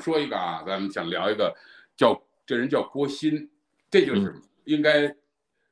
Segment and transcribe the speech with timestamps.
[0.00, 1.54] 说一个啊，咱们想聊一个
[1.96, 3.48] 叫这人叫郭鑫，
[3.90, 4.34] 这就是
[4.64, 5.14] 应该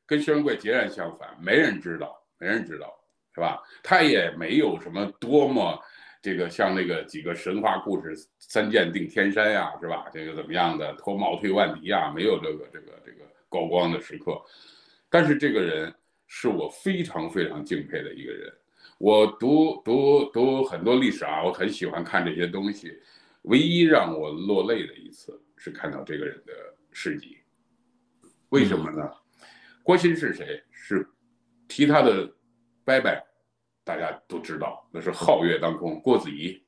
[0.06, 2.94] 跟薛仁贵截然相反，没人知道，没人知道，
[3.34, 3.62] 是吧？
[3.82, 5.80] 他也没有什么多么
[6.20, 10.06] 这个像那个几个神话故事，三剑定天山呀，是吧？
[10.12, 14.40] 这个怎么样的脱帽退万敌呀，没有这个这个这个高光的时刻，
[15.08, 15.94] 但是这个人
[16.26, 18.52] 是我非常非常敬佩的一个人。
[18.98, 23.00] 我读读读很多历史啊，我很喜欢看这些东西。
[23.42, 26.52] 唯一让我落泪的一次是看到这个人的
[26.92, 27.38] 事迹。
[28.50, 29.10] 为什么呢？
[29.82, 30.62] 郭鑫是谁？
[30.70, 31.08] 是
[31.66, 32.26] 提他的
[32.84, 33.10] 伯伯，
[33.84, 36.62] 大家都知道，那是皓月当空郭子仪。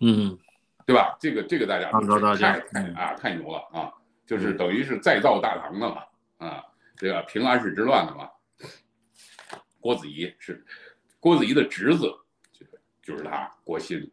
[0.00, 0.38] 嗯，
[0.86, 1.16] 对吧？
[1.20, 3.92] 这个这个大家都知道，太太啊太牛了啊！
[4.26, 6.02] 就是等于是再造大唐的嘛
[6.38, 6.64] 啊，
[6.96, 8.28] 这个平安史之乱的嘛。
[9.80, 10.64] 郭子仪是。
[11.20, 12.12] 郭子仪的侄子，
[12.52, 12.66] 就
[13.02, 14.10] 就是他郭鑫，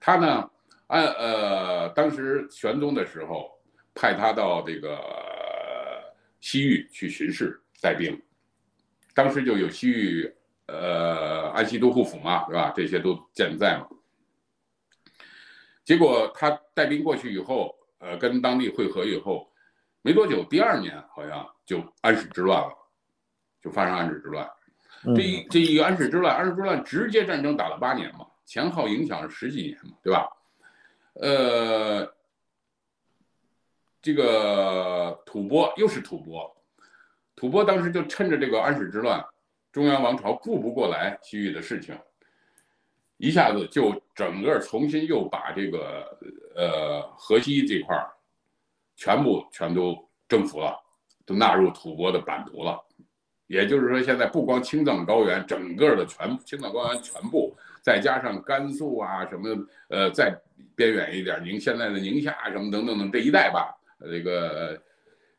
[0.00, 0.50] 他呢，
[0.88, 3.50] 按呃当时玄宗的时候，
[3.94, 4.98] 派他到这个
[6.40, 8.20] 西域去巡视带兵，
[9.14, 10.32] 当时就有西域
[10.66, 12.72] 呃安西都护府嘛，是吧？
[12.76, 13.88] 这些都健在嘛。
[15.84, 19.48] 结果他带兵过去以后，呃，跟当地会合以后，
[20.02, 22.72] 没多久，第二年好像就安史之乱了，
[23.60, 24.48] 就发生安史之乱。
[25.14, 30.28] 这一这一个安史之乱，安史之乱直接战争打了八年嘛，前后影响十几年嘛，对吧？
[31.20, 32.14] 呃，
[34.02, 36.54] 这个吐蕃又是吐蕃，
[37.34, 39.24] 吐蕃当时就趁着这个安史之乱，
[39.72, 41.98] 中央王朝顾不过来西域的事情，
[43.16, 46.18] 一下子就整个重新又把这个
[46.54, 48.10] 呃河西这块儿
[48.94, 49.96] 全部全都
[50.28, 50.78] 征服了，
[51.24, 52.82] 都纳入吐蕃的版图了。
[53.46, 59.48] 也就是说，现在不光青藏高原，整个的全青藏高原全部，再加上甘肃啊什么，
[59.90, 60.36] 呃，再
[60.74, 64.82] 边远一点，宁现在的宁夏什么等等等这一带吧，这个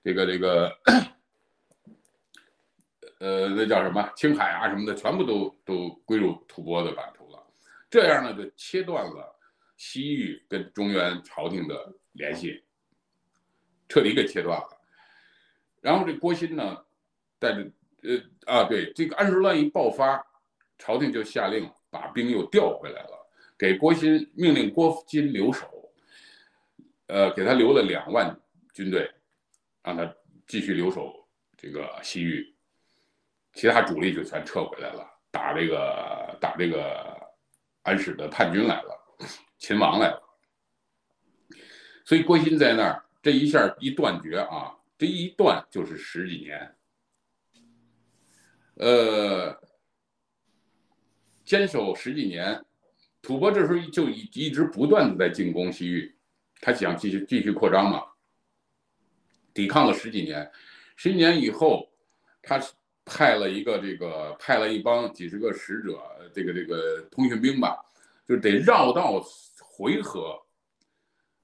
[0.02, 0.74] 这个这个，
[3.20, 7.46] 呃，那叫什么青海啊什么的，全部都都归入吐蕃的版图了。
[7.90, 9.38] 这样呢，就切断了
[9.76, 12.64] 西域跟中原朝廷的联系，
[13.90, 14.68] 彻底给切断了。
[15.82, 16.78] 然后这郭鑫呢，
[17.40, 17.70] 带着。
[18.04, 18.16] 呃
[18.46, 20.24] 啊，对，这个安史之乱一爆发，
[20.78, 23.28] 朝廷就下令把兵又调回来了，
[23.58, 25.92] 给郭鑫命令郭鑫留守，
[27.08, 28.40] 呃，给他留了两万
[28.72, 29.12] 军队，
[29.82, 30.16] 让他
[30.46, 31.12] 继续留守
[31.58, 32.56] 这个西域，
[33.54, 37.18] 其他主力就全撤回来了，打这个打这个
[37.82, 38.96] 安史的叛军来了，
[39.58, 40.22] 秦王来了，
[42.06, 46.76] 所以郭鑫在那儿这一下一断绝啊，这一断就是十几年。
[48.76, 49.60] 呃，
[51.48, 52.62] 坚守十几年，
[53.22, 56.14] 吐蕃这时候就一一直不断的在进攻西域，
[56.60, 58.04] 他想继续继续扩张嘛，
[59.54, 60.52] 抵抗了十几年，
[60.98, 61.90] 十几年以后，
[62.42, 62.62] 他
[63.06, 65.98] 派了一个这个派了一帮几十个使者，
[66.34, 67.78] 这个这个通讯兵吧，
[68.28, 69.24] 就得绕道
[69.62, 70.38] 回纥，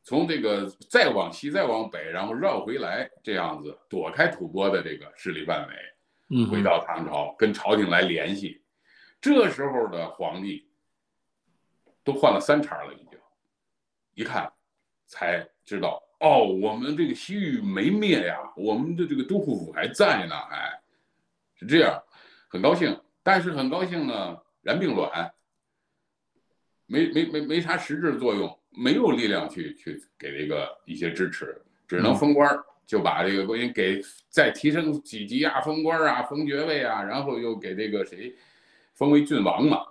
[0.03, 6.46] 从这个再往西再往北，然后绕回来，这样子躲开吐蕃的这个势力范围。
[6.52, 8.59] 回到唐朝，跟朝廷来联系。
[9.23, 10.67] 这时候的皇帝
[12.03, 13.17] 都换了三茬了，已经
[14.16, 14.51] 一看
[15.07, 20.78] 才知道，哦，我们这个西域没灭呀，我们的这个都护府还在呢，哎，
[21.56, 22.03] 是这样，
[22.50, 23.00] 很高兴。
[23.23, 25.33] 但是很高兴呢，然并卵，
[26.85, 32.62] 没没没没啥实质作用，没有力量去去给这个一些支持，只能封官儿。
[32.85, 38.35] 就把这个国君给再提升几级啊，封官啊，封爵位啊，然后又给这个谁
[38.94, 39.86] 封为郡王嘛，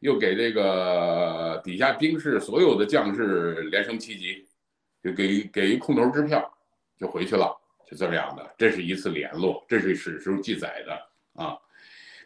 [0.00, 4.46] 又给这个底下兵士所有的将士连升七级，
[5.02, 6.52] 就给给一空头支票
[6.96, 7.56] 就回去了，
[7.86, 8.54] 就这样的。
[8.58, 11.56] 这是一次联络，这是史书记载的啊。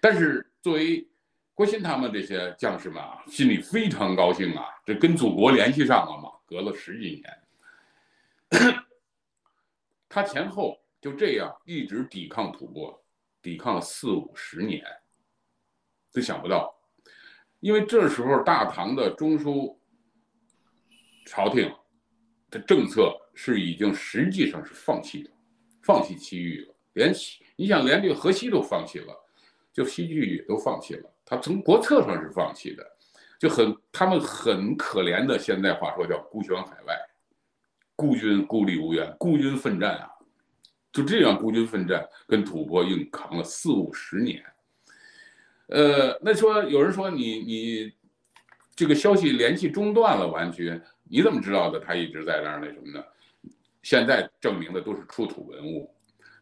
[0.01, 1.07] 但是作为
[1.55, 8.73] 郭鑫他们这些将士们啊，心里非常高兴啊，这跟祖国联系上了嘛，隔了十几年。
[10.09, 12.99] 他前后就这样一直抵抗吐蕃，
[13.41, 14.85] 抵抗了四五十年，
[16.13, 16.75] 都想不到，
[17.61, 19.77] 因为这时候大唐的中枢
[21.27, 21.73] 朝廷
[22.51, 25.31] 的政策是已经实际上是放弃的，
[25.83, 27.13] 放弃西域了，连
[27.57, 29.15] 你想连这个河西都放弃了，
[29.73, 32.85] 就西域也都放弃了，他从国策上是放弃的，
[33.39, 36.95] 就很他们很可怜的，现在话说叫孤悬海外。
[37.95, 40.09] 孤军孤立无援，孤军奋战啊！
[40.91, 44.43] 就这样孤军奋战，跟吐蕃硬扛了四五十年。
[45.73, 47.93] 呃，那说有人说你你
[48.77, 51.81] 这个消息联系中断了，完全你怎么知道的？
[51.81, 53.03] 他一直在那儿那什么呢？
[53.83, 55.91] 现在证明的都是出土文物，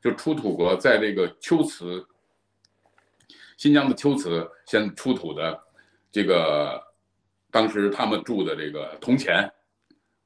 [0.02, 2.04] 就出土过在这个秋瓷，
[3.56, 5.58] 新疆的秋瓷先出土的
[6.10, 6.82] 这个，
[7.52, 9.48] 当时他们住的这个铜钱，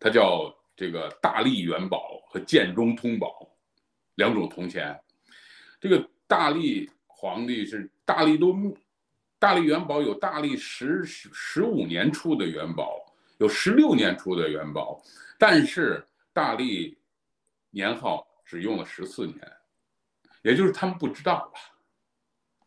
[0.00, 3.54] 它叫这个大力元宝和建中通宝
[4.14, 4.98] 两种铜钱。
[5.78, 8.74] 这个大力皇帝是大力都，
[9.44, 13.04] 大力元宝有大力十十五年出的元宝，
[13.36, 14.98] 有十六年出的元宝，
[15.38, 16.02] 但是
[16.32, 16.96] 大力。
[17.70, 19.52] 年号只用了十四年，
[20.42, 21.60] 也就是他们不知道吧？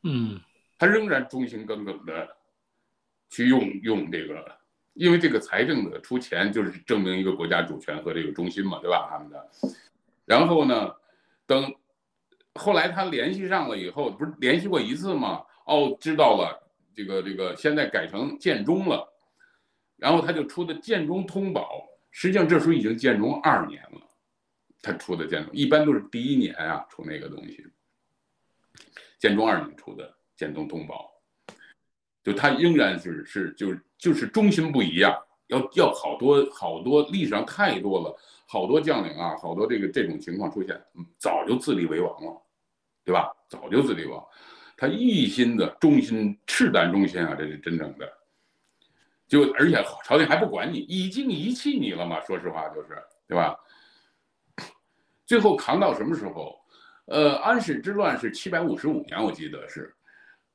[0.04, 0.38] 嗯，
[0.78, 2.36] 他仍然忠心耿耿的
[3.30, 4.60] 去用用这个，
[4.96, 9.08] 因为这个财政的出钱就是证明一个国家主权和这个中心嘛，对吧？
[9.10, 9.50] 他们的，
[10.26, 10.94] 然后呢，
[11.46, 11.74] 等
[12.56, 15.42] 后来他联系上了以后，不是联系过一次吗？
[15.66, 16.67] 哦，知道了，
[16.98, 19.08] 这个这个现在改成建中了，
[19.98, 24.02] 然后他就出的建中通宝，实际上这时候已经建中二年了。
[24.82, 27.68] 他出的建中一般都是第一年啊出那个东西，
[29.20, 31.12] 建中二年出的建中通宝，
[32.24, 35.16] 就他仍然是是就就是中心不一样，
[35.48, 38.18] 要要好多好多历史上太多了，
[38.48, 40.82] 好多将领啊，好多这个这种情况出现，
[41.20, 42.42] 早就自立为王了，
[43.04, 43.32] 对吧？
[43.48, 44.26] 早就自立王，
[44.78, 48.10] 他一心的忠心赤胆忠心啊，这是真正的，
[49.28, 53.60] 就而且朝廷还不管你，已经遗弃你了嘛，说实话就是，对吧？
[55.26, 56.58] 最后扛到什么时候？
[57.08, 59.96] 呃，安史之乱是七百五十五年，我记得是，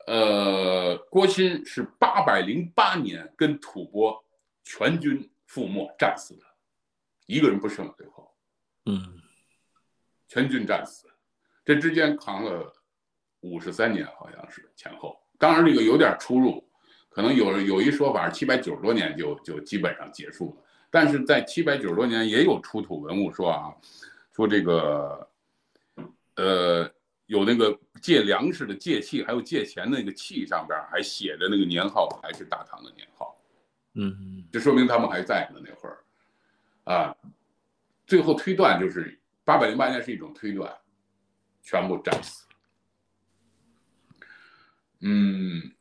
[0.05, 4.23] 呃，郭昕是八百零八年跟吐蕃
[4.63, 6.45] 全军覆没战死的，
[7.25, 7.91] 一个人不剩。
[7.97, 8.31] 最后，
[8.85, 9.19] 嗯，
[10.27, 11.07] 全军战死，
[11.65, 12.71] 这之间扛了
[13.43, 15.15] 五十三年，好像是前后。
[15.37, 16.67] 当然这个有点出入，
[17.09, 23.71] 可能有有一说法七百九十多年就就基本上结束了，但是在七百九十多年也有出土文物说啊。
[24.35, 25.29] 说这个，
[26.37, 26.91] 呃，
[27.27, 33.39] 有那个借粮食的借器，还有借钱那个器上边还写着那个年号，还是大唐的年号，
[33.93, 35.99] 嗯，这说明他们还在呢那会儿，
[36.85, 37.15] 啊，
[38.07, 39.15] 最后推断就是
[39.45, 40.75] 八百零八年是一种推断，
[41.61, 42.47] 全部战死，
[45.05, 45.75] 嗯，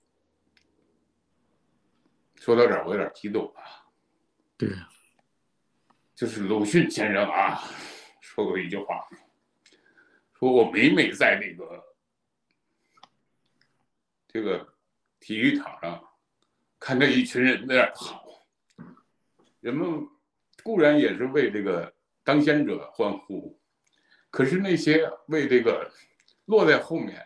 [2.37, 3.87] 说到这儿我有点激动啊，
[4.57, 4.69] 对，
[6.15, 7.63] 就是鲁迅先生啊。
[8.21, 9.07] 说过一句话，
[10.33, 11.85] 说我每每在那个
[14.27, 14.75] 这个
[15.21, 16.03] 体育场上
[16.81, 18.43] 看着一群人在那跑，
[19.61, 20.09] 人们
[20.65, 23.61] 固然也是为这个当先者欢呼，
[24.31, 25.93] 可是那些为这个
[26.47, 27.25] 落在后面，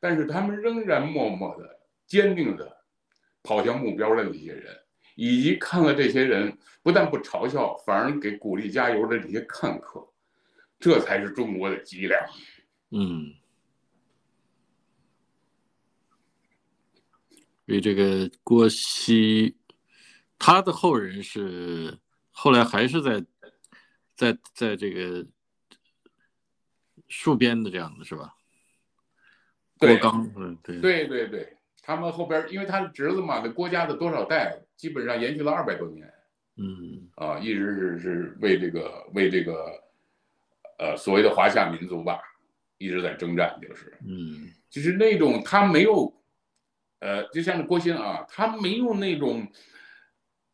[0.00, 2.84] 但是他们仍然默默的、坚定的
[3.42, 4.76] 跑向目标的那些人，
[5.16, 10.06] 以及看了这些人不但不嘲笑，反而给鼓励加油的这些看客。
[10.80, 12.20] 这才是中国的脊梁。
[12.90, 13.34] 嗯，
[17.66, 19.56] 所以这个郭熙，
[20.38, 21.98] 他的后人是
[22.30, 23.26] 后来还是在
[24.14, 25.26] 在在这个
[27.08, 28.36] 戍边的这样的是吧？
[29.78, 36.12] 郭刚，嗯，对，对对对，他们后边因为他是侄子嘛，那郭家的多少代基本上延续了二百多年。
[36.56, 39.72] 嗯，啊，一直是是为这个为这个。
[40.80, 42.20] 呃，所谓的华夏民族吧，
[42.78, 46.14] 一直在征战，就是，嗯，就是那种他没有，
[47.00, 49.44] 呃，就像郭鑫啊，他没有那种，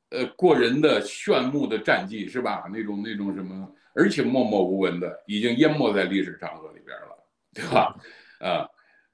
[0.09, 2.65] 呃，过人的炫目的战绩，是吧？
[2.73, 7.95] 那种那种什么，而且默默无闻的，已经淹没在历史长河里边了，对吧？
[8.41, 8.71] 啊，呃，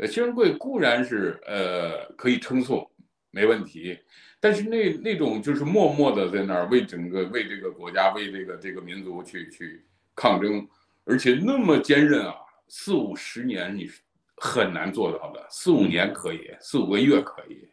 [0.07, 2.91] 薛仁贵固然是呃可以称颂，
[3.31, 3.99] 没问题，
[4.41, 10.67] 但是那那种就是默默的在那儿为整个为这个国家为这个这个民族去去抗争。
[11.05, 12.35] 而且那么坚韧啊，
[12.69, 14.01] 四五十年你是
[14.37, 17.69] 很难做到的，四五年可以，四五个月可以，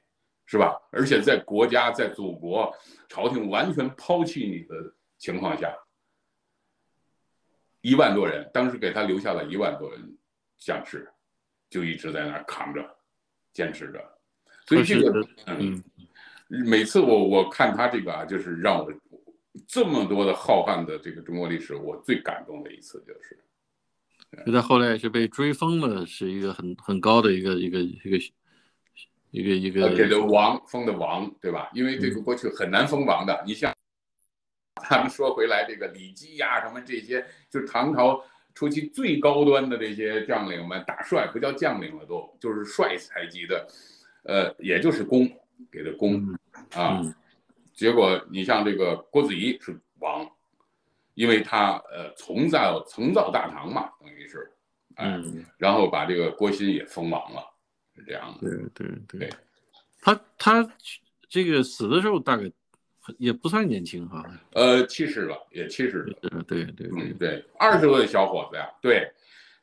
[0.45, 0.73] 是吧？
[0.91, 2.73] 而且在国家在祖国
[3.07, 4.75] 朝廷完全抛弃你的
[5.17, 5.75] 情况下，
[7.81, 10.17] 一万多人，当时给他留下了一万多人
[10.57, 11.07] 将士，
[11.69, 12.83] 就一直在那儿扛着，
[13.53, 14.03] 坚持着。
[14.65, 15.83] 所以这个，嗯，
[16.47, 18.91] 每次我我看他这个啊，就是让我。
[19.67, 23.35] 这么多的浩瀚的这个中国历史，我最感动的一次就是，
[24.45, 28.17] 就他后来是被追封了，是一个很很高的一个一个一个
[29.31, 31.71] 一个一个给的王封的王，对吧？
[31.73, 33.43] 因为这个过去很难封王的。
[33.47, 33.73] 你像
[34.87, 38.23] 他们说回来，这个李基呀，什么这些，就是唐朝
[38.57, 43.67] 初期最高端的这些将领们，大帅不叫将领了，都就是帅才级的，
[44.23, 45.29] 呃，也就是公
[45.71, 46.35] 给的公
[46.73, 47.03] 啊。
[47.75, 50.27] 结果你像这个郭子仪是王，
[51.13, 54.51] 因为他呃从造从造大唐嘛，等于是，
[54.95, 57.47] 嗯，然后把这个郭昕也封王了，
[57.95, 58.49] 是这样的。
[58.49, 59.29] 对对对，
[60.01, 60.67] 他他
[61.29, 62.51] 这个死的时候大概
[63.17, 64.23] 也不算年轻哈，
[64.53, 66.17] 呃，七十了，也七十了。
[66.47, 69.11] 对对对对，二十多的小伙子呀，对。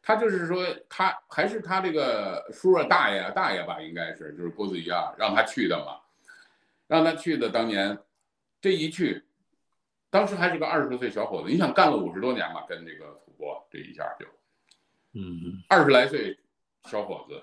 [0.06, 5.98] 他就是说，他还是他这个叔叔、大爷啊、大爷吧，应该是就是郭子仪啊，让他去的嘛，
[6.86, 7.48] 让他去的。
[7.48, 7.98] 当年
[8.60, 9.24] 这一去，
[10.10, 14.26] 当时还是个二十多岁小伙子，你想干了五十多年嘛，跟这个吐蕃这一下就，
[15.14, 16.38] 嗯，二十来岁
[16.84, 17.42] 小伙子，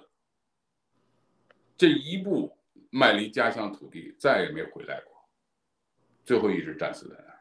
[1.75, 2.55] 这一步
[2.91, 5.10] 迈离家乡土地，再也没回来过，
[6.23, 7.39] 最后一直战死在那儿，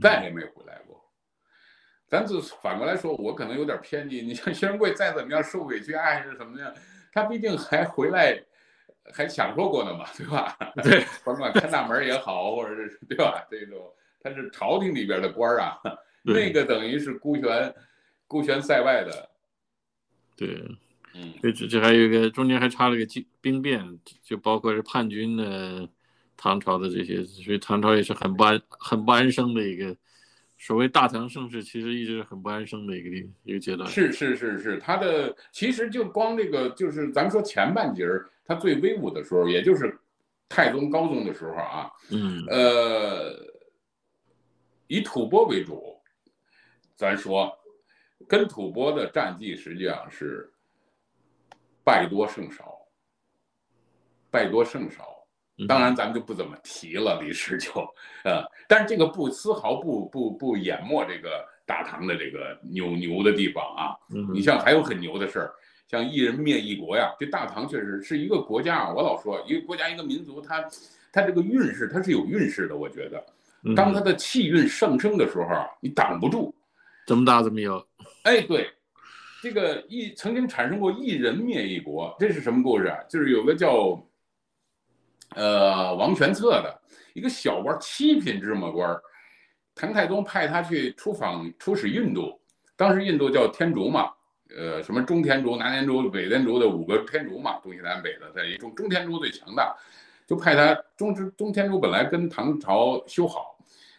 [0.00, 1.00] 再也没回来过。
[2.08, 4.20] 咱只反过来说，我可能有点偏激。
[4.20, 6.74] 你像薛仁贵再怎么样受委屈啊，还是什么样，
[7.12, 8.42] 他毕竟还回来，
[9.12, 10.56] 还享受过呢嘛，对吧？
[10.82, 13.46] 对， 甭管看大门也好，或者是对吧？
[13.50, 15.78] 这种他是朝廷里边的官儿啊，
[16.22, 17.74] 那个等于是孤悬
[18.26, 19.30] 孤悬塞外的。
[20.36, 20.66] 对，
[21.14, 25.88] 嗯，这这还有一个中间还插了个兵兵变，就包括是叛军的
[26.42, 29.94] 唐朝的这些，所以唐朝也是很不安很不安生的一个。
[30.56, 33.86] 所谓大唐盛世，其实一直是很不安生的一个地一个阶段。
[33.86, 39.98] 是是是是，他的其实就光这个，就是咱们说前半截儿，他最威武的时候，也就是
[40.48, 41.90] 太宗高宗的时候啊。
[42.10, 42.42] 嗯。
[42.48, 43.36] 呃，
[44.86, 46.00] 以吐蕃为主，
[46.96, 47.54] 咱说，
[48.26, 50.50] 跟吐蕃的战绩实际上是
[51.84, 52.78] 败多胜少，
[54.30, 55.19] 败多胜少。
[55.68, 57.70] 当然，咱们就不怎么提了历史就，
[58.24, 63.92] 呃，但是这个不丝毫不不不淹没这个大唐的这个牛牛的地方啊。
[64.32, 65.52] 你像还有很牛的事儿，
[65.86, 68.92] 像一人灭一国呀，这大唐确实是一个国家啊。
[68.94, 70.64] 我老说，一个国家一个民族，它
[71.12, 72.76] 它这个运势它是有运势的。
[72.76, 73.22] 我觉得，
[73.74, 75.46] 当它的气运上升的时候，
[75.80, 76.54] 你挡不住，
[77.06, 77.86] 怎么打怎么有。
[78.22, 78.70] 哎，对，
[79.42, 82.96] 这个一曾经产生过一人灭一国，这是什么故事啊？
[83.10, 84.02] 就是有个叫。
[85.36, 86.80] 呃，王玄策的
[87.14, 88.98] 一个小官，七品芝麻官，
[89.74, 92.40] 唐太宗派他去出访出使印度，
[92.76, 94.10] 当时印度叫天竺嘛，
[94.56, 99.74] 呃，什么中天竺、南天竺、北天竺的五个天竺嘛，东西南北的，在一中中天竺最强大，
[100.26, 103.56] 就派他中之中天竺本来跟唐朝修好，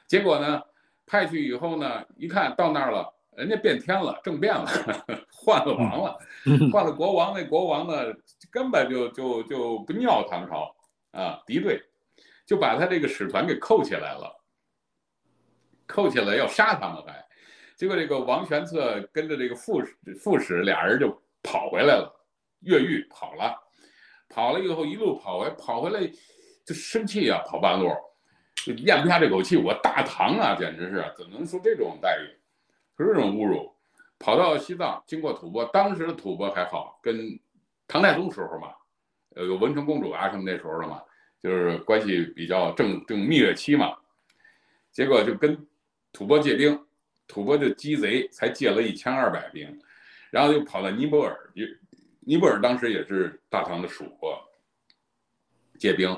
[0.07, 0.61] 结果呢，
[1.05, 4.65] 派去以后呢，一看到那儿了，人家变天了，政变了，
[5.31, 6.19] 换了王了，
[6.71, 8.13] 换了国王，那国王呢，
[8.51, 10.75] 根本就就就不尿唐朝。
[11.11, 11.83] 啊，敌对，
[12.45, 14.33] 就把他这个使团给扣起来了，
[15.85, 17.25] 扣起来要杀他们还，
[17.75, 21.09] 结果这个王玄策跟着这个副使副使俩人就
[21.43, 22.13] 跑回来了，
[22.61, 23.55] 越狱跑了，
[24.29, 25.99] 跑了以后一路跑回跑回来
[26.65, 27.89] 就生气啊，跑半路
[28.65, 32.27] 就咽不下这口气，我大唐啊，简直是怎么能受这种待遇，
[32.97, 33.75] 是这种侮辱，
[34.17, 37.37] 跑到西藏经过吐蕃，当时的吐蕃还好，跟
[37.87, 38.73] 唐太宗时候嘛。
[39.33, 41.01] 呃，有文成公主啊什么那时候的嘛，
[41.41, 43.95] 就是关系比较正正蜜月期嘛，
[44.91, 45.55] 结果就跟
[46.11, 46.77] 吐蕃借兵，
[47.27, 49.79] 吐蕃就鸡贼，才借了一千二百兵，
[50.31, 51.49] 然后就跑到尼泊尔，
[52.19, 54.37] 尼泊尔当时也是大唐的属国，
[55.79, 56.09] 借兵，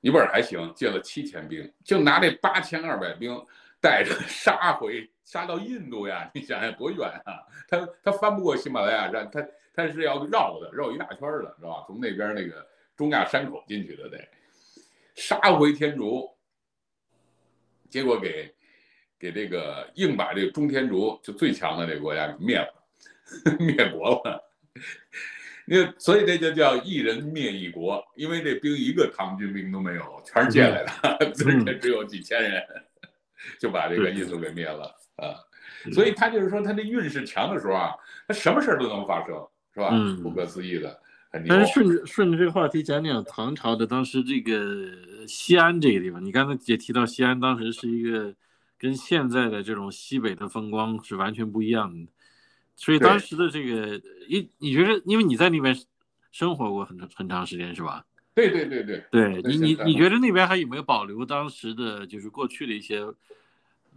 [0.00, 3.36] 尼泊尔还行，借了七千兵，就拿这八千二百兵
[3.80, 9.44] 带着 杀回，杀到印度呀，你想想多远啊，他他翻不过喜马拉雅山，他。
[9.74, 11.84] 他是要绕的，绕一大圈的，是吧？
[11.86, 12.66] 从那边那个
[12.96, 14.18] 中亚山口进去的，得
[15.14, 16.30] 杀回天竺，
[17.90, 18.54] 结果给
[19.18, 22.72] 给这个硬把这个中天竺就最强的这个国家给灭了，
[23.58, 24.40] 灭国了。
[25.66, 32.62] 那所以这就叫一人灭一国，因为这兵一个唐军兵都没有，全是借来的，而且只有几千人，
[33.58, 35.34] 就把这个印度给灭了啊。
[35.92, 37.94] 所以他就是说，他这运势强的时候啊，
[38.28, 39.48] 他什么事儿都能发生。
[39.74, 39.88] 是吧？
[39.92, 40.98] 嗯，不可思议的，
[41.48, 48.32] 但是顺着顺着这个话题讲讲唐朝的当时这个西安这个地方，你刚才也提到西安当时是一个
[48.78, 52.08] 跟现在的这种西北的风光是完全不一样的，
[52.76, 55.76] 所以当时的这个你你觉得，因为你在那边
[56.30, 58.06] 生活过很很长时间是吧？
[58.34, 63.04] 对对对对，对你你你觉得那边还有没有保留当时的就是过去的一些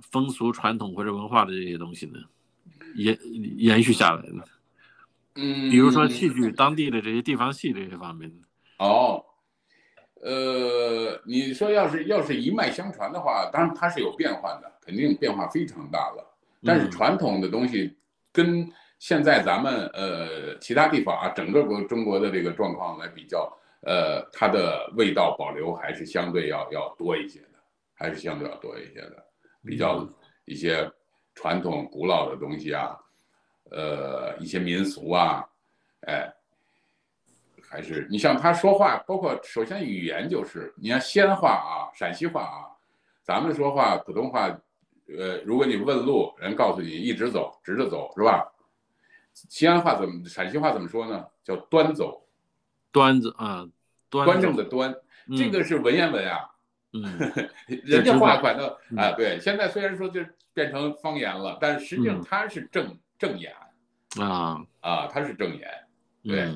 [0.01, 2.19] 风俗传统或者文化的这些东西呢？
[2.95, 3.17] 延
[3.57, 4.33] 延续下来的？
[5.37, 8.35] 嗯，比如说戏剧当地的这些地方戏这些方面的
[8.79, 9.23] 哦，
[10.21, 16.37] 呃，你说要是要是一脉相传的话，当然它是有变换的，肯定变化非常大了。
[16.65, 17.95] 但是传统的东西
[18.33, 18.67] 跟
[18.99, 23.49] 现在咱们呃其他地方啊，整个国中国的这个状况来比较，
[23.81, 27.47] 呃，它的味道保留还是相对要要多一些的。
[27.99, 29.25] 还是相对要多一些的，
[29.65, 30.07] 比较
[30.45, 30.87] 一些
[31.33, 32.95] 传统古老的东西啊，
[33.71, 35.45] 呃，一些民俗啊，
[36.01, 36.33] 哎，
[37.61, 42.67] 还是你像他说话，包括首先语言就是，你看西安话啊，陕西话啊，
[43.23, 44.47] 咱们说话普通话，
[45.17, 48.51] 呃，如果你问路，人告诉你一直走，直着走，是吧？
[49.33, 51.25] 西安话怎么，陕西话怎么说呢？
[51.43, 52.25] 叫端走，
[52.91, 53.67] 端子啊，
[54.09, 54.95] 端正的端，
[55.37, 56.49] 这个是文言文啊。
[56.93, 57.03] 嗯，
[57.83, 60.21] 人家话管的啊，对，现在虽然说就
[60.53, 63.53] 变成方言了，但是实际上它是正正言
[64.19, 65.69] 啊啊，他是正言。
[66.23, 66.51] 对，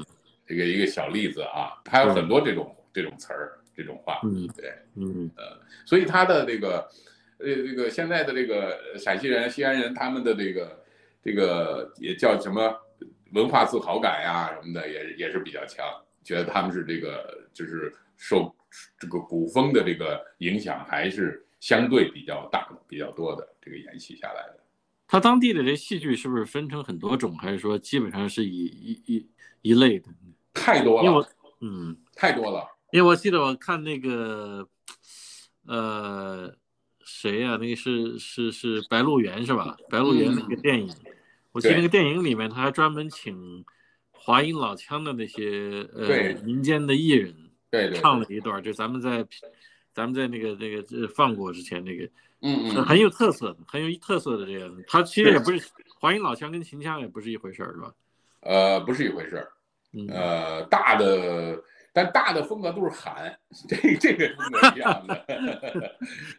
[0.45, 4.19] 这个一个小例子啊，他有很多这种这种词儿，这种话。
[4.23, 6.89] 嗯，对，嗯呃，所以他的这个
[7.39, 10.83] 呃这个现在的这个陕西人、西安人，他们的这个
[11.23, 12.73] 这个也叫什么
[13.33, 15.85] 文化自豪感呀什么的，也也是比较强，
[16.23, 18.53] 觉得他们是这个就是受。
[18.97, 24.59] 这个古风的这个影响还是相对比较大的、比较多的，这个延续下来的。
[25.11, 29.29] 他当地的这戏剧是不是分成很多种，还是说基本上是一一一
[29.61, 30.07] 一类的？
[30.53, 31.25] 太多了，因为
[31.59, 32.65] 嗯，太多了。
[32.93, 34.65] 因为我记得我看那个，
[35.65, 36.55] 呃，
[37.03, 37.57] 谁呀？
[37.59, 39.75] 那个是是是《白鹿原》是吧？
[39.89, 40.89] 《白鹿原》那个电影，
[41.51, 43.65] 我记得那个电影里面他还专门请
[44.11, 47.35] 华阴老腔的那些呃民间的艺人。
[47.69, 49.27] 对，唱了一段，就咱们在，
[49.93, 52.09] 咱们在那个那个放过之前那个，
[52.41, 54.83] 嗯嗯，很有特色的，很有特色的这样的。
[54.88, 55.62] 他其实也不是
[56.00, 57.93] 华阴老腔跟秦腔也不是一回事儿，是吧？
[58.41, 59.51] 呃，不是一回事儿，
[60.10, 61.62] 呃，大的，
[61.93, 65.25] 但大的风格都是喊，这这个风格一样的，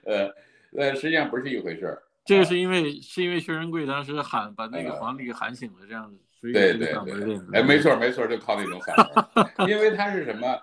[0.05, 0.35] 呃
[0.77, 2.03] 呃，实际上不是一回事儿。
[2.25, 6.19] 这个是因为是因为薛仁贵当时喊把那个皇帝给喊醒了，这样子。
[6.41, 10.59] 对对对，哎，没错没错，就靠那种喊，因为他是什么？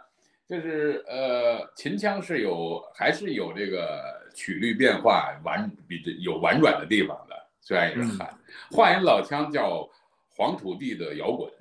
[0.46, 8.34] 就是呃，秦腔是有还是有这个曲率变化婉比有婉转的地方的，虽然也是喊。
[8.72, 9.86] 华阴老腔叫
[10.30, 11.52] 黄土地的摇滚，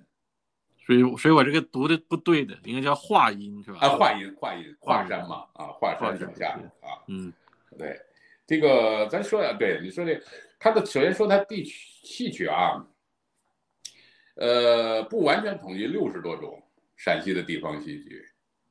[0.87, 3.79] 所以所以我这个读的不对的，应该叫华阴是吧？
[3.81, 7.33] 啊，华阴华阴华山嘛，啊，华山脚下啊，嗯，
[7.77, 8.01] 对，
[8.47, 10.23] 这个咱说呀，对你说这，
[10.61, 12.87] 他的首先说他地曲戏曲啊，
[14.37, 16.63] 呃，不完全统计六十多种
[16.97, 18.25] 陕西的地方戏曲。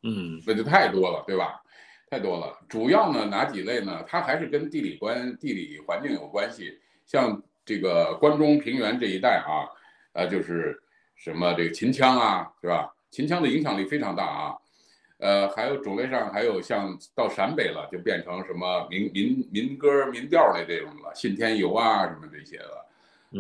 [0.04, 1.62] 嗯，那就太多了，对吧？
[2.10, 2.58] 太多了。
[2.70, 4.04] 主要呢，哪几类呢？
[4.08, 6.80] 它还是跟地理关、地理环境有关系。
[7.06, 9.68] 像这个关中平原这一带啊，
[10.14, 10.82] 呃，就是
[11.16, 12.94] 什么这个秦腔啊，是吧？
[13.12, 14.56] 秦腔的影响力非常大啊。
[15.20, 22.86] 呃，还有种类上还有像到陕北了，就变成什么民民民歌、民调的这种了，信天游啊什么这些了。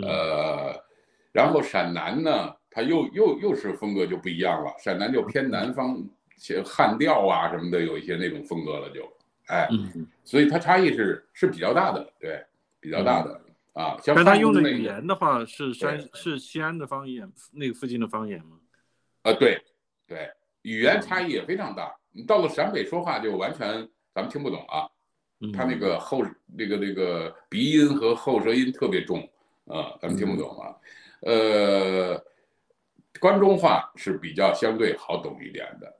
[0.01, 0.83] 呃，
[1.31, 6.03] 然后陕南呢，它又又又是风格就不一样了，陕南就偏南方。
[6.37, 9.11] 些汉调啊什么的，有一些那种风格了，就，
[9.47, 9.67] 哎，
[10.23, 12.45] 所以它差异是是比较大的，对，
[12.79, 13.41] 比较大的
[13.73, 13.97] 啊。
[14.01, 18.57] 像他用的语言的话，是山是西安的方言，那个附近的方言吗？
[19.23, 19.61] 啊，对，
[20.07, 21.93] 对，语言差异也非常大。
[22.11, 24.87] 你到了陕北说话就完全咱们听不懂啊，
[25.53, 29.21] 他那个后那个那个鼻音和后舌音特别重
[29.65, 30.75] 啊，咱们听不懂啊。
[31.21, 32.23] 呃，
[33.19, 35.93] 关中话是比较相对好懂一点的。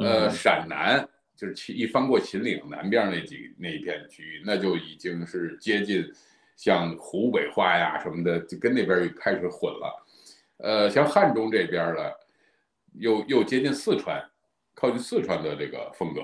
[0.00, 6.10] 呃，陕南就是秦一翻过秦岭南边那几那一片区域，那就已经是接近
[6.56, 10.06] 像湖北话呀什么的，就跟那边开始混了。
[10.58, 12.14] 呃，像汉中这边的，
[12.94, 14.22] 又又接近四川，
[14.74, 16.20] 靠近四川的这个风格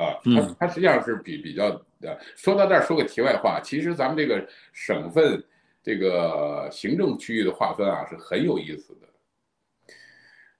[0.00, 2.18] 啊，它它实际上是比比较的。
[2.34, 5.44] 说到这儿，说个题外话，其实咱们这个省份
[5.82, 9.94] 这个行政区域的划分啊，是很有意思的，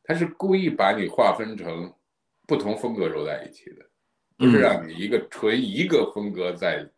[0.05, 1.93] 它是故意把你划分成。
[2.47, 3.85] 不同风格揉在一起的，
[4.37, 6.89] 不是让你一个纯一个风格在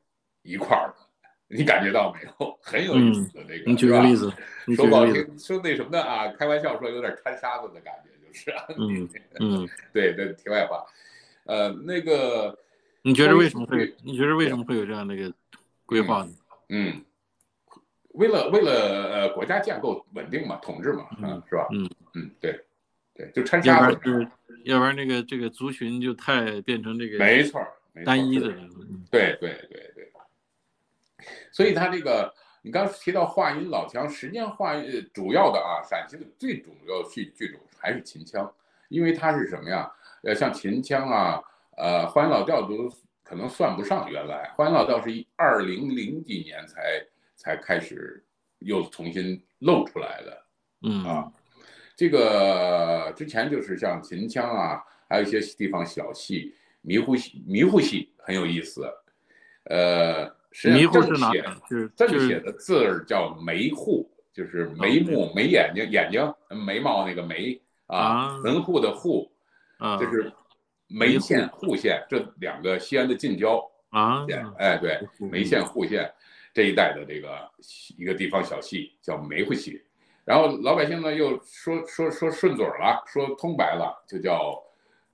[0.42, 2.58] 一块儿的，你感觉到没有？
[2.62, 4.30] 很有意思的这个，你举个例子，
[4.76, 8.52] 说不好听，说那什么的啊，开玩笑说有点掺沙子的感觉，就是。
[8.76, 9.08] 嗯
[9.40, 10.84] 嗯， 对 对，题外话，
[11.44, 12.56] 呃，那个，
[13.02, 13.94] 你觉得为什么会？
[14.02, 15.32] 你觉得为什么会有这样的一个
[15.86, 16.30] 规划呢？
[16.68, 17.02] 嗯，
[18.12, 18.72] 为了为了
[19.12, 21.66] 呃国家架构稳定嘛，统治嘛，嗯，是吧？
[21.72, 22.62] 嗯嗯，对。
[23.18, 24.28] 对，就掺沙子，
[24.62, 27.60] 要不然这个这个族群就太变成这个没错，
[28.04, 28.46] 单一的。
[29.10, 30.12] 对对对对。
[31.50, 38.48] 所以他这个，你刚提到华阴老腔，实际上话音主要的啊，陕西的最主要剧剧种还是秦腔，
[38.88, 39.90] 因为它是什么呀？
[40.22, 41.42] 呃，像秦腔啊，
[41.76, 42.88] 呃，华阴老调都
[43.24, 44.08] 可能算不上。
[44.08, 47.04] 原来华阴老调是一二零零几年才
[47.34, 48.24] 才开始
[48.60, 50.44] 又重新露出来的。
[50.82, 51.32] 嗯啊。
[51.98, 58.88] 这个之前就是像秦腔啊，还有一些地方小戏、迷糊戏、迷糊戏很有意思。
[59.64, 66.32] 呃，实际迷上正糊是哪写就是就是正写的字儿叫眉户，就是眉目、眉眼睛、眼睛、
[66.64, 69.28] 眉毛那个眉啊啊，门户的户，
[69.78, 70.32] 啊，就是
[70.86, 76.08] 眉县、户县这两个西安的近郊啊，县，哎，对，眉县、户县
[76.54, 77.50] 这一带的这个
[77.96, 79.82] 一个地方小戏叫梅户戏，
[80.28, 84.62] 然后老百姓呢又说说说顺嘴儿了，说通白了，就叫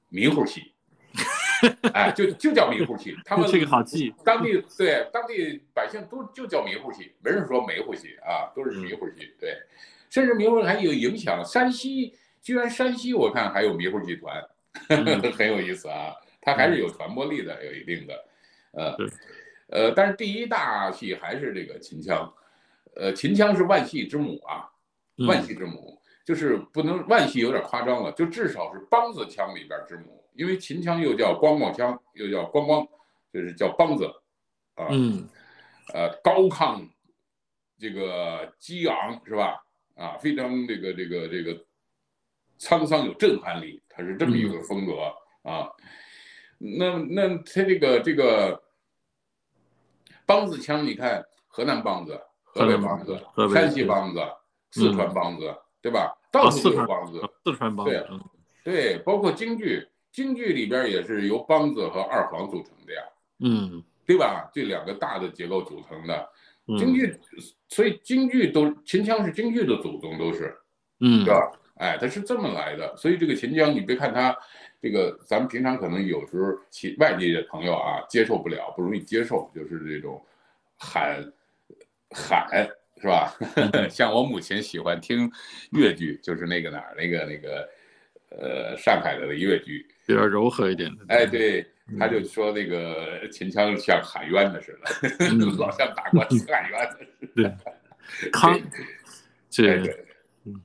[0.08, 0.72] 迷糊戏，
[1.94, 9.32] 哎，就就叫迷糊戏，他们这个好记，当地对当地百姓都就叫迷糊戏，没人说梅糊戏啊，都是迷糊戏。
[9.38, 9.56] 对，
[10.10, 11.44] 甚至迷糊还有影响。
[11.44, 14.44] 山西居然山西我看还有迷糊剧团，
[14.90, 16.12] 嗯很有意思啊。
[16.42, 18.24] 它还是有传播力的，有一定的，
[18.72, 18.96] 呃
[19.68, 22.30] 呃，但是第一大戏还是这个秦腔，
[22.96, 24.73] 呃，秦腔是万戏之母啊，嗯
[25.26, 26.00] 万戏之母。
[26.24, 32.88] 就是不能万戏有点夸张了，就至少是梆子腔里边之母，因为秦腔又叫咣咣腔，又叫咣咣，
[33.30, 34.06] 就是叫梆子，
[34.74, 35.28] 啊，嗯
[35.92, 36.88] 呃，高亢，
[37.78, 39.62] 这个激昂是吧？
[39.96, 41.62] 啊，非常这个这个这个
[42.58, 45.68] 沧桑有震撼力，它是这么一个风格啊。
[46.56, 48.62] 那那它这个这个
[50.26, 53.22] 梆子腔，你看河南梆子、河北梆子
[53.52, 54.20] 山西梆子、
[54.74, 56.12] 四川梆子，对吧？
[56.32, 57.20] 到处都有梆子。
[57.44, 58.08] 四川梆对子，
[58.64, 63.02] 对对，包括京剧，京剧里边也是由梆子和二黄组成的呀，
[63.38, 64.50] 嗯对吧？
[64.52, 66.28] 这两个大的结构组成的
[66.66, 67.16] 嗯，京剧，
[67.68, 70.54] 所以京剧都秦腔是京剧的祖宗，都是
[71.00, 71.52] 嗯对吧？
[71.76, 72.96] 哎，它是这么来的。
[72.96, 74.36] 所以这个秦腔，你别看它
[74.82, 80.20] 这个，咱们平常可能有时候其外地的朋友啊接受不了，不容易接受，就是这种
[80.76, 81.32] 喊
[82.10, 82.68] 喊
[83.04, 83.36] 是吧？
[83.90, 85.30] 像我母亲喜欢听
[85.72, 87.68] 越剧，就是那个哪儿那个那个
[88.30, 91.66] 呃上海的越剧，比较柔和一点的，哎，对，
[91.98, 95.38] 他就说那个秦腔像喊冤的似的，嗯。
[95.60, 98.30] 老像打官司喊冤的似的。
[98.32, 98.62] 康，哎
[99.50, 99.78] 这
[100.46, 100.62] 嗯，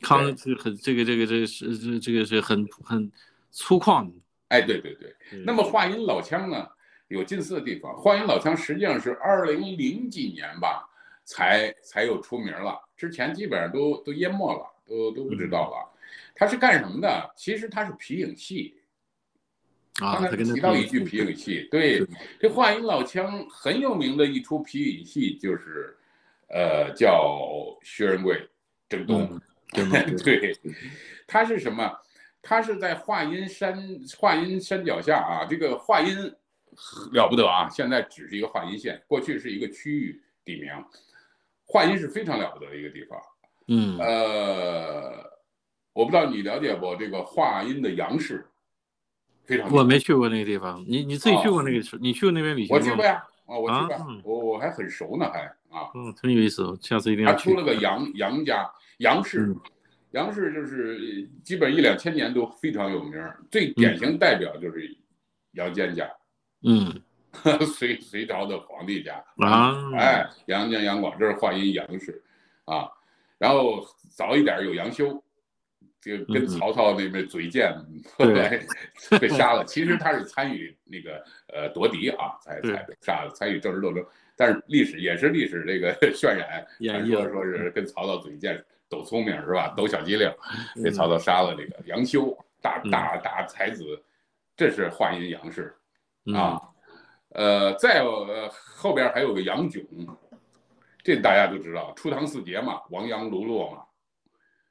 [0.00, 3.12] 康这很这个这个这个是这这个是很很
[3.50, 4.14] 粗犷的，
[4.48, 5.14] 哎，对对对。
[5.44, 6.66] 那么话音老腔呢，
[7.08, 7.94] 有近似的地方。
[7.96, 10.88] 话音老腔实际上是二零零几年吧，
[11.30, 15.88] 才才有出名了，之前基本上都都淹没了，都都不知道了。
[16.34, 17.32] 他是干什么的？
[17.36, 18.74] 其实他是皮影戏。
[20.00, 22.04] 啊，刚才他提到一句皮影戏，对，
[22.40, 25.96] 这话音老腔很有名的一出皮影戏就是，
[26.48, 28.48] 呃，叫《薛仁贵
[28.88, 29.40] 整东》嗯
[29.72, 29.92] 对吗？
[30.24, 30.58] 对，
[31.28, 31.96] 它是什么？
[32.42, 36.16] 他是在华阴山华阴山脚下啊，这个华阴
[37.12, 37.68] 了不得啊！
[37.68, 40.72] 现在只是一个华阴县，过去是一个区域地名。
[41.70, 43.18] 华阴是非常了不得的一个地方。
[43.68, 45.24] 嗯呃，
[45.92, 46.96] 我不知道你了解不？
[46.96, 48.44] 这个华阴的杨氏
[49.44, 49.70] 非常。
[49.72, 53.04] 我没去过那个地方，你你自己去过那个时，你去过那边旅行吗我去过？
[53.04, 55.88] 呀，啊，我去过啊，我我还很熟呢，还啊。
[55.94, 57.54] 嗯，很有意思，下次一定要出。
[57.54, 59.56] 了个杨杨家杨氏嗯，
[60.10, 63.12] 杨氏就是基本一两千年都非常有名，
[63.48, 64.96] 最典型代表就是
[65.52, 66.10] 杨坚家，
[66.64, 67.00] 嗯
[67.76, 69.22] 隋隋朝的皇帝家。
[69.38, 72.22] 啊， 哎，杨家杨广，这是华阴杨氏
[72.64, 72.88] 啊。
[73.38, 75.22] 然后早一点有杨修，
[76.00, 77.74] 就跟嗯曹操那边嘴贱，
[78.16, 78.60] 后来
[79.20, 79.64] 被杀了。
[79.64, 84.04] 其实他是参与那个呃夺嫡啊，才才被杀了，参与政治斗争。
[84.36, 89.74] 但是历史也是历史这个渲染，传说演绎说是跟曹操嘴贱，抖聪明是吧？
[89.76, 90.30] 抖小机灵，
[90.82, 91.54] 被嗯曹操杀了。
[91.54, 93.84] 这个杨修，大嗯大大才子，
[94.56, 95.74] 这是华阴杨氏。
[96.26, 96.60] 嗯啊，
[97.30, 99.84] 呃，再有呃后边还有个杨炯，
[101.02, 103.82] 这大家都知道，初唐四杰嘛，王杨卢骆嘛，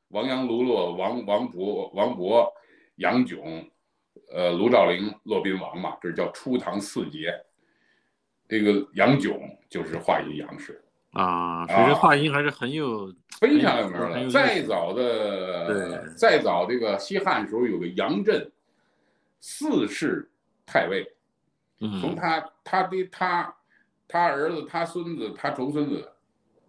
[0.10, 2.52] 王杨卢骆，王王勃王勃，
[2.96, 3.70] 杨炯，
[4.32, 7.34] 呃，卢照邻、骆宾王嘛，这叫初唐四杰。
[8.48, 14.14] 这个杨炯就是华阴杨氏，啊，其实华阴还是很有非常有名了。
[14.16, 18.52] 很有意思再早的，对再早这个西汉时候有个杨震，
[19.40, 20.28] 四世
[20.66, 21.08] 太尉，
[21.80, 23.56] 从嗯他他的他
[24.08, 26.12] 他儿子他孙子他重孙子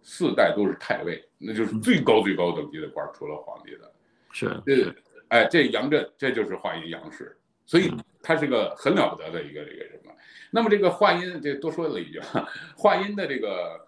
[0.01, 3.91] 四代都是太尉，那就是最高最高等级的官儿，除了皇帝的。
[4.31, 4.95] 是这
[5.27, 10.11] 哎，这杨震这就是华阴杨氏，所以嗯他是个很了不得的一个这个什么。
[10.49, 12.47] 那么这个华阴，这多说了一句啊，
[12.77, 13.87] 华阴的这个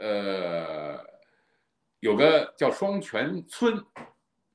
[0.00, 0.98] 呃
[2.00, 3.82] 有个叫双泉村，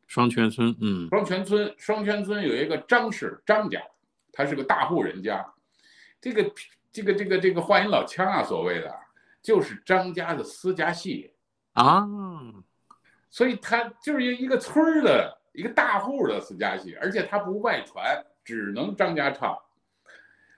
[0.07, 3.81] 双泉村，嗯双泉村，双泉村有一个张氏，张家，
[4.31, 5.43] 他是个大户人家。
[6.23, 6.51] 这个
[6.89, 8.97] 这个这个这个话音老腔啊，所谓的
[9.41, 11.33] 就是张家的私家戏，
[11.73, 12.07] 啊，
[13.29, 19.57] 所以他就是一个村儿的一个大户的私家戏，而且他不外传，只能张家唱。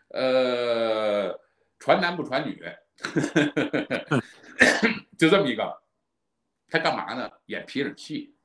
[0.09, 1.35] 呃，
[1.79, 2.63] 传男不传女，
[5.17, 5.81] 就这么一个。
[6.69, 7.27] 他干嘛呢？
[7.47, 8.35] 演皮影戏，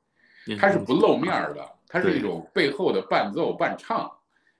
[0.59, 4.11] 他是不露面的，他是一种背后的伴奏伴唱，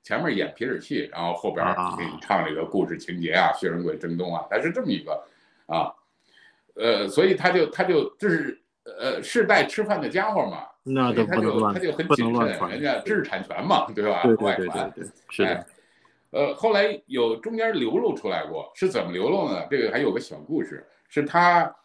[0.03, 1.65] 前面演皮影戏，然后后边
[1.97, 5.23] 给你唱这个故事情节啊，薛仁贵征东啊，他是这么一个
[5.67, 5.93] 啊，
[6.75, 14.21] 呃，所以他就他就这是呃世代吃饭的家伙嘛，那他就他就很谨慎，人家知识产权嘛，对吧？
[14.23, 15.65] 对对对是的。
[16.31, 19.67] 呃，后来有中间流露出来过，是怎么流露呢？
[19.69, 21.75] 这个还有个小故事，是他，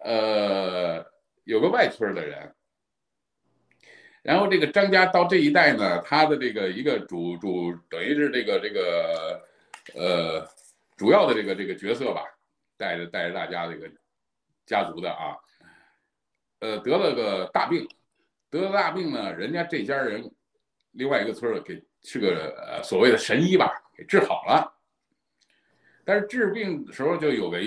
[0.00, 1.02] 呃，
[1.44, 2.52] 有个外村的人，
[4.28, 9.42] 然后这个张家到这一代呢，他的这个一个主主等于是这个这个，
[9.94, 10.46] 呃，
[10.98, 12.22] 主要的这个这个角色吧，
[12.76, 13.90] 带着带着大家这个
[14.66, 15.34] 家族的啊，
[16.58, 17.88] 呃，得了个大病，
[18.50, 20.30] 得了大病呢，人家这家人
[20.90, 21.82] 另外一个村儿给。
[22.04, 24.72] 是个呃所谓的神医吧，给治好了。
[26.04, 27.58] 但是治病的时候就有个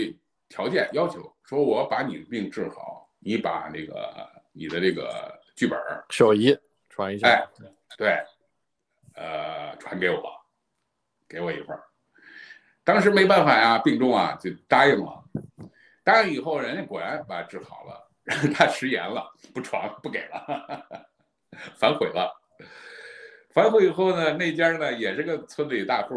[0.47, 6.57] 条件要求，说我把你的病治好，你把那个你的这个剧本手艺
[6.89, 7.27] 传一下。
[7.27, 7.47] 哎，
[7.97, 8.23] 对，
[9.15, 10.23] 呃，传给我，
[11.27, 11.83] 给我一份儿。
[12.83, 15.23] 当时没办法呀，病重啊，就答应了。
[16.03, 18.09] 答应以后，人家果然把他治好了，
[18.55, 21.05] 他食言了，不传，不给了，
[21.77, 22.31] 反悔了。
[23.51, 26.15] 反悔以后呢，那家呢也是个村里大户，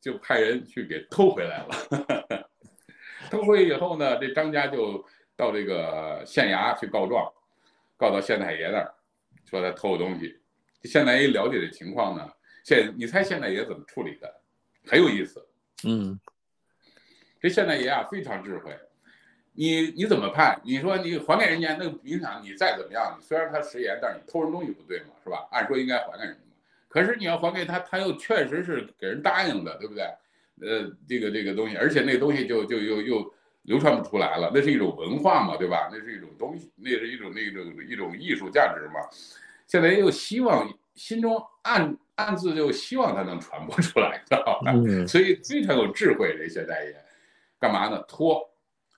[0.00, 2.48] 就派人去给偷回来了。
[3.30, 5.04] 偷回以后呢，这张家就
[5.36, 7.32] 到这个县衙去告状，
[7.96, 8.94] 告到县太爷那儿，
[9.48, 10.38] 说他偷东西。
[10.82, 12.30] 县太爷了解这情况呢，
[12.64, 14.34] 县你猜县太爷怎么处理的？
[14.86, 15.46] 很有意思。
[15.84, 16.18] 嗯，
[17.40, 18.76] 这县太爷啊非常智慧。
[19.56, 20.60] 你你怎么判？
[20.64, 25.46] 你说你还给人家，那影响你再怎么样，虽然他食言，但是你偷人东西不对嘛，是吧？
[25.52, 26.40] 按说应该还给人家。
[26.88, 30.04] 可是你要还给他，他又确实是给人答应的，对不对？
[30.60, 35.90] 呃，这个这个东西，而且那东西就就又又流传不出来了，那是一种文化嘛，对吧？
[35.92, 39.00] 那是一种东西，那是一种那种一种艺术价值嘛。
[39.66, 44.72] 现在又希望心中暗暗自就希望它能传播出来，知道吧？
[45.06, 46.94] 所以非常有智慧这些代言，
[47.58, 47.98] 干嘛呢？
[48.06, 48.48] 拖，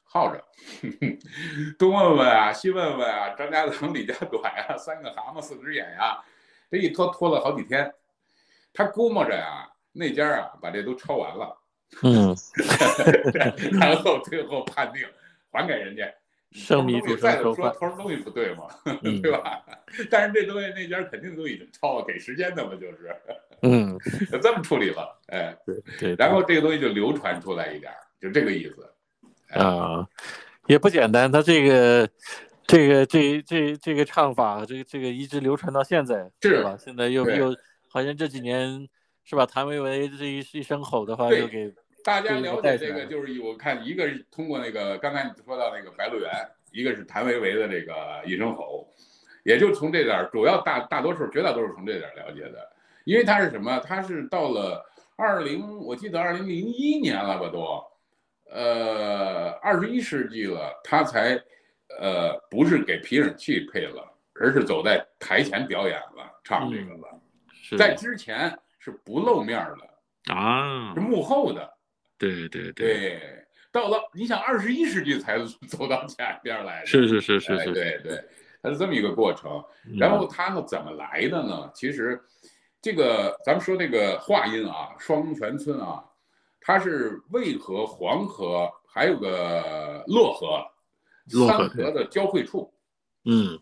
[0.02, 0.44] 耗着，
[1.78, 6.22] 东问问啊，西问问啊，张家长李家短啊，三个蛤蟆四只眼呀。
[6.68, 7.94] 这一拖拖了好几天，
[8.74, 11.56] 他估摸着呀，那家啊把这都抄完了，
[12.02, 12.36] 嗯，
[13.80, 15.06] 然后最后判定
[15.50, 16.04] 还给人家。
[16.52, 18.64] 生米煮成熟饭，偷东西不对吗？
[19.22, 19.62] 对吧？
[20.10, 23.14] 但是这东西那家肯定都已经超了，给时间的嘛，就是，
[23.62, 23.98] 嗯，
[24.30, 26.14] 就这么处理了，哎，对对。
[26.16, 28.88] 然后这个东西就流传出来一点，就这个意思。
[29.58, 30.06] 啊，
[30.66, 32.08] 也不简单，他这个。
[32.68, 36.76] 这个这这这个唱法，这个这个一直流传到现在，是吧？
[36.76, 37.56] 现在又又
[37.88, 38.88] 好像这几年
[39.28, 39.44] 是吧？
[39.44, 46.30] 谭维维这一一声吼的话，就给大家了解这个，就是我看一个是通过那个刚才你说到那个《白鹿原》，
[46.70, 48.88] 一个是谭维维的这个一声吼，
[49.44, 52.70] 也就从这点主要大大多数绝大多数从这点了解的，
[53.04, 53.78] 因为他是什么？
[53.80, 54.82] 他是到了
[55.16, 57.84] 二零，我记得二零零一年了吧都，
[58.50, 61.38] 呃，二十一世纪了，他才。
[62.00, 67.20] 呃，不是给皮影戏配了，而是走在台前表演了，唱这个了。
[67.78, 68.52] 在之前
[68.86, 71.68] 是不露面的啊，是幕后的。
[72.16, 73.20] 对对对，
[73.72, 76.86] 到了你想二十一世纪才 走到前边来的。
[76.86, 78.24] 是是是是是，对对，
[78.62, 79.60] 它是这么一个过程。
[79.98, 81.68] 然后它呢怎么来的呢？
[81.74, 82.22] 其实
[82.80, 86.04] 这个咱们说那个话音啊，双泉村啊，
[86.60, 90.64] 它是渭河、黄河，还有个洛河。
[91.28, 92.72] 三河的交汇处，
[93.24, 93.58] 嗯，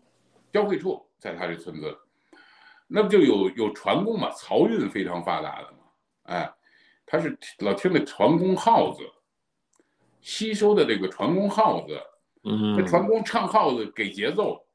[0.53, 1.97] 交汇处在它这村子，
[2.87, 4.29] 那不就有有船工嘛？
[4.31, 5.77] 漕运非常发达的嘛，
[6.23, 6.53] 哎，
[7.05, 9.03] 他是老听那船工号子，
[10.21, 11.99] 吸收的这个船工号子，
[12.43, 14.65] 嗯，这船工唱号子给节奏，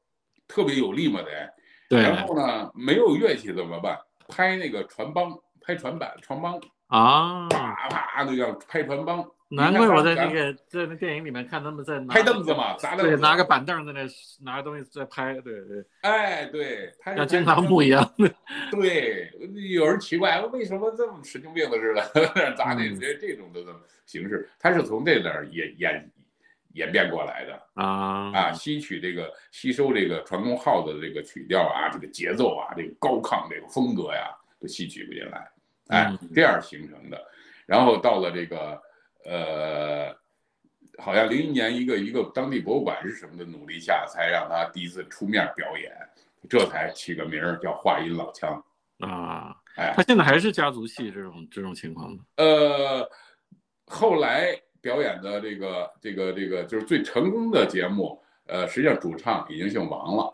[0.47, 1.53] 特别有力嘛得，
[1.89, 3.97] 对，然后呢没有乐器怎么办？
[4.27, 9.25] 拍那个船帮，拍船板，船帮啊，啪啪那叫拍船帮。
[9.53, 14.07] 难怪我在那个在那电影里面看他们在拍凳子嘛，砸对，拿个板凳在那
[14.41, 15.83] 拿个东西在拍，对对。
[16.03, 18.13] 哎，对，像金堂木一样。
[18.71, 19.29] 对，
[19.73, 23.61] 有人奇怪为什么这么神经病的似的砸那这这种的
[24.05, 26.11] 形式，他是从这点演演
[26.75, 34.29] 演变过来的啊啊，吸取这个吸收这个传功号子的这个曲调啊，这个节奏啊，这个高亢这个风格呀，
[34.61, 35.51] 都吸取不进来，
[35.89, 37.21] 哎，这样形成的，
[37.65, 38.81] 然后到了这个。
[39.25, 40.15] 呃，
[40.97, 45.91] 好像零一年一个一个当地博物馆是什么的努力下，才让他第一次出面表演，
[46.49, 48.63] 这才起个名儿叫华阴老腔
[48.99, 49.55] 啊。
[49.75, 52.19] 哎，他现在还是家族戏这种这种情况吗？
[52.37, 53.09] 呃，
[53.85, 60.33] 后来表演的这个这个这个就是最成功的节目，呃，实际上主唱已经姓王了，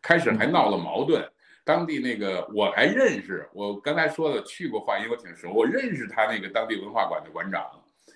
[0.00, 1.22] 开始还闹了矛盾。
[1.62, 7.70] 当地那个我还认识，我刚才说的去过华阴，我挺熟，我认识他那个当地文化馆的馆长，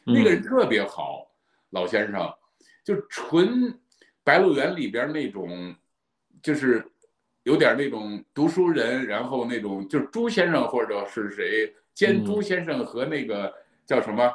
[0.05, 1.27] 那个人特别好，
[1.71, 2.33] 老先生，
[2.85, 3.79] 就纯
[4.23, 5.75] 白鹿原里边那种，
[6.43, 6.85] 就是
[7.43, 13.53] 有点那种读书人，然后那种就是朱先生或者是谁兼朱先生和那个
[13.87, 14.33] 叫什么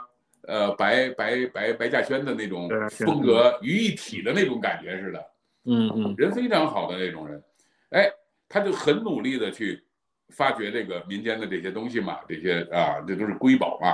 [0.47, 5.25] 呃白白白白嘉轩的那种风格于一体的那种感觉似的，
[5.65, 7.43] 嗯嗯， 人非常好的那种人，
[7.89, 8.11] 哎。
[8.51, 9.79] 他就很努力的去
[10.29, 13.93] 发掘这个民间的这些东西嘛，这些啊，这都是瑰宝嘛，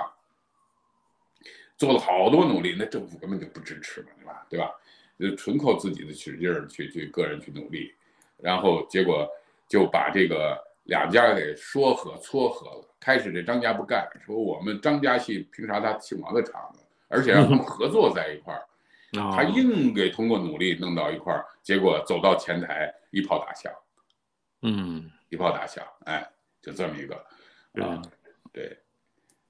[1.77, 4.45] 做了好多努力，那政府根本就不支持嘛，对吧？
[4.49, 4.71] 对吧？
[5.17, 7.93] 就纯靠自己的使劲儿去去个人去努力，
[8.37, 9.29] 然后结果
[9.67, 12.95] 就把这个两家给说和撮合了。
[12.99, 18.65] 开始这张家不干，说我们张家戏凭啥他姓王的厂子，而且让他们合作在一块儿，
[19.31, 23.71] 他硬给通过努力弄到一块儿，结果走到前台一炮打响。
[24.63, 26.27] 嗯，一炮打响，哎，
[26.61, 27.15] 就这么一个，
[27.85, 28.01] 啊，
[28.51, 28.75] 对，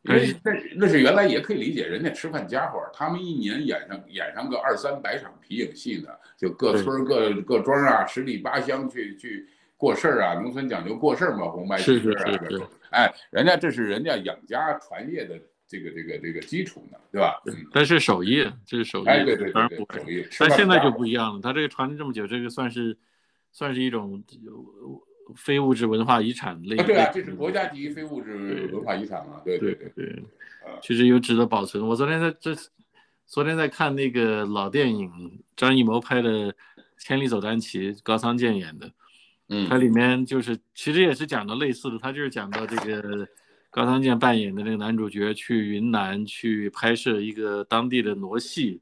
[0.07, 17.41] 因为那那是原来也可以理解，人家吃饭家伙，他们一年演上演上个二三百场皮影戏呢，就各村各各庄啊，十里八乡去去过事儿啊，农村讲究过事儿嘛，红白喜事啊，哎，人家这是人家养家传业的这个这个这个基础呢，对吧？
[17.47, 22.95] 嗯，但是手艺，这是手艺，哎，对对对对，手艺，但现在就不一样了，他这个传了这么久，这个算是
[23.51, 24.23] 算是一种。
[25.35, 29.41] 非物质文化遗产类，对啊，这是国家级非物质文化遗产嘛？
[29.43, 30.23] 对对对对，
[30.83, 31.87] 其实有值得保存。
[31.87, 32.55] 我昨天在这，
[33.25, 35.09] 昨天在看那个老电影，
[35.55, 36.51] 张艺谋拍的
[36.99, 38.91] 《千里走单骑》，高仓健演的，
[39.49, 43.27] 嗯，它里面就是其实也是讲的类似的，他就是讲到这个
[43.71, 48.79] 高仓健扮演的那个男主角去云南去拍摄一个当地的傩戏，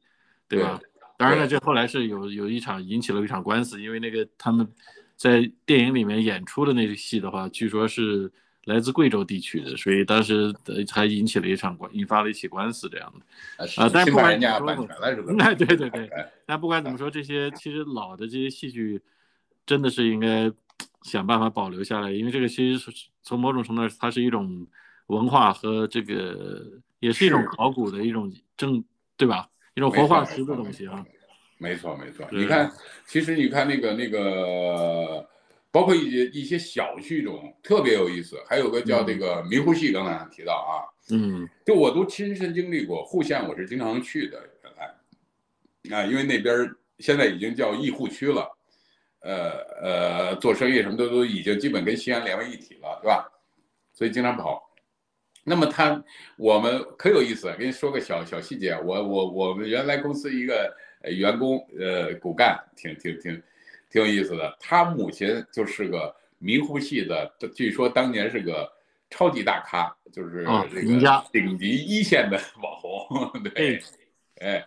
[0.49, 0.79] 对吧？
[1.17, 4.67] 当然了，这后来是有有一场引起了一场官司，因为那个他们。
[5.15, 8.31] 在电影里面演出的那个戏的话，据说是
[8.65, 10.53] 来自贵州地区的，所以当时
[10.91, 13.65] 还引起了一场官，引发了一起官司这样的。
[13.83, 14.87] 啊，但不管怎么说，
[15.39, 16.09] 哎，对对对，
[16.45, 19.01] 但不管怎么说，这些其实老的这些戏剧，
[19.65, 20.51] 真的是应该
[21.03, 24.65] 想办法保留下来，因为这个其实是从某种程度上，它是一种
[25.07, 26.65] 文化和这个，
[26.99, 28.83] 也是一种考古的一种证，
[29.17, 29.49] 对吧？
[29.75, 31.05] 一种活化石的东西啊。
[31.63, 32.27] 没错，没错。
[32.29, 32.69] 你看，
[33.07, 35.25] 其实你看那个那个，
[35.71, 38.37] 包括一些一些小剧种，特别有意思。
[38.49, 43.05] 还有个叫这个迷糊戏，刚才提到啊，嗯，就我都亲身经历过。
[43.05, 48.45] 户县我是经常去的，原来啊，因为那边现在已经叫易户区了，
[49.21, 53.25] 呃呃，做生意什么的都已经基本跟西安连为一体了，对吧？
[53.93, 54.61] 所以经常跑。
[55.45, 56.03] 那么他
[56.35, 58.77] 我们可有意思，跟你说个小小细节。
[58.83, 60.75] 我我我们原来公司一个。
[61.03, 63.43] 员工呃骨干挺挺挺
[63.89, 68.71] 挺有意思的，他母亲就是个迷糊系的，据说当年是个
[69.09, 73.31] 超级大咖，就是这个顶级一线的网红。
[73.53, 73.81] 对，
[74.41, 74.65] 哎，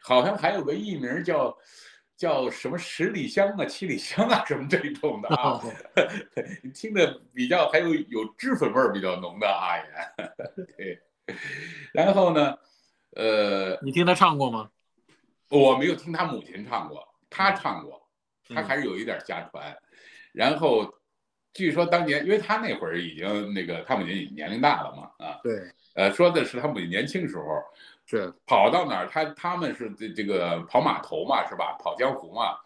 [0.00, 1.56] 好像还有个艺名叫
[2.16, 5.60] 叫什么十里香啊、七里香啊什么这种的啊，
[6.74, 9.84] 听着比较还有有脂粉味儿比较浓的啊也。
[10.76, 11.00] 对，
[11.92, 12.56] 然后呢，
[13.16, 14.70] 呃，你听他唱过吗？
[15.48, 18.02] 我没有听他母亲唱过，他唱过，
[18.48, 19.76] 他还是有一点家传。
[20.32, 20.92] 然后，
[21.52, 27.44] 据说当年，因为他那会儿已经那个他母亲年龄大了嘛，啊，对，呃，说的是他母亲年轻时候
[28.04, 28.32] 是。
[28.46, 31.76] 跑到哪儿，他他们是这这个跑码头嘛，是吧？
[31.78, 32.56] 跑江湖嘛，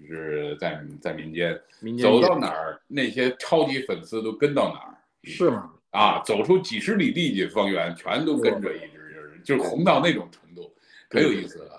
[0.00, 1.60] 就是在在民间，
[2.00, 4.94] 走到哪儿，那些超级粉丝都跟到哪儿，
[5.24, 5.70] 是吗？
[5.90, 10.74] 啊，走出几十里地去方圆，全都跟着一支人，就是红到那种程度，
[11.08, 11.77] 可有意思了。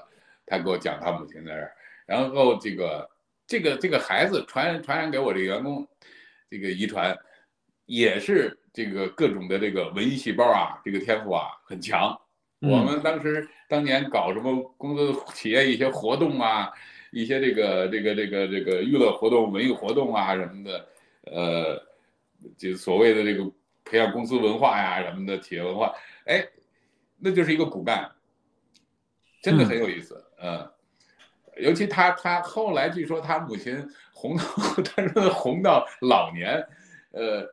[0.50, 1.72] 他给我讲他母亲在这儿，
[2.08, 3.10] 然后这个
[3.45, 5.88] 这个这个孩子传传染给我这个员工，
[6.50, 7.16] 这个遗传
[7.86, 12.20] 也是这个各种的这个文艺细胞啊，这个天赋啊很强。
[12.62, 16.70] 我们当时当年搞什么公司企业一些活动啊，
[17.12, 20.88] 一些这个这个这个这个娱乐活动、文艺活动啊什么的，
[21.24, 21.82] 呃，
[22.58, 23.50] 就所谓的这个
[23.86, 25.95] 培养公司文化呀什么的企业文化，
[26.26, 26.45] 哎，
[27.18, 28.12] 那就是一个骨干。
[29.42, 30.70] 真的很有意思，嗯，
[31.58, 34.44] 尤其他他后来据说他母亲红到，
[34.84, 36.66] 他说红到老年，
[37.12, 37.46] 呃，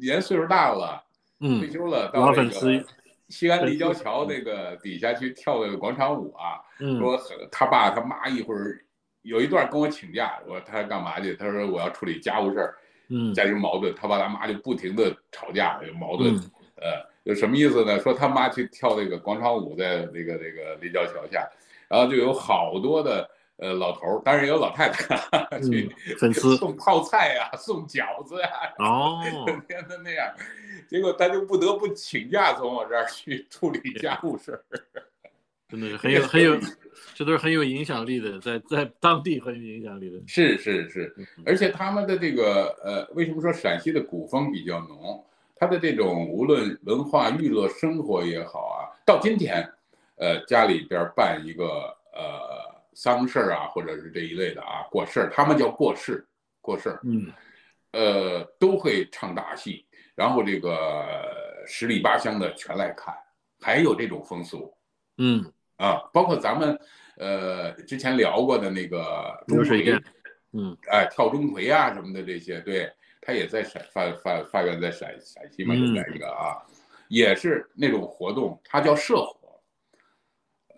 [0.00, 1.02] 年岁数大了，
[1.40, 2.84] 嗯，退休了，到那个
[3.28, 6.58] 西安立交桥那个底下去跳那个广场舞啊，
[6.98, 8.84] 说他爸他妈一会儿
[9.22, 11.34] 有一段跟我请假，我说他干嘛去？
[11.34, 12.74] 他说我要处理家务事儿，
[13.08, 16.34] 嗯，家庭矛盾，他爸他妈就不停的吵架有矛盾，
[16.76, 17.98] 呃，有什么意思呢？
[18.00, 21.48] 说他妈去跳那个广场舞，在那个那个立交桥下，
[21.88, 28.48] 然后就有好多的呃老头儿，当然也有老太太 去粉丝 送泡菜呀、送饺子呀，
[28.78, 30.34] 哦，整 天的那样，
[30.88, 34.64] 结果他就不得不请假从我这儿去处理家务事儿。
[35.68, 36.58] 真的是很有很有，
[37.14, 40.18] 这都是很有影响力的，在在当地很有影响力的。
[40.26, 41.14] 是是是，
[41.46, 45.24] 而且他们的这个呃，为什么说陕西的古风比较浓？
[45.60, 49.62] 他的这种无论文化娱乐生活也好啊，到今天，
[50.16, 56.26] 呃，家里边办一个呃丧事儿啊，或者是这一类的啊，过事儿，他们叫过世，
[56.62, 57.30] 过事儿，嗯，
[57.92, 59.84] 呃，都会唱大戏，
[60.14, 61.04] 然后这个
[61.66, 63.14] 十里八乡的全来看，
[63.60, 64.72] 还有这种风俗
[65.18, 65.44] 嗯，
[65.76, 66.80] 啊，包括咱们
[67.18, 70.02] 呃之前聊过的那个钟馗流水，
[70.54, 72.90] 嗯哎，跳钟馗啊什么的这些，对
[73.20, 76.56] 他也在陕发发发源在陕陕西嘛，有嗯在一个啊，
[77.08, 79.60] 也是那种活动，它叫社火，